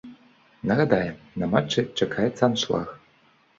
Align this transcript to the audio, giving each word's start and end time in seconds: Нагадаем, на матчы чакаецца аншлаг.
Нагадаем, 0.71 1.19
на 1.43 1.51
матчы 1.53 1.85
чакаецца 2.01 2.43
аншлаг. 2.51 2.87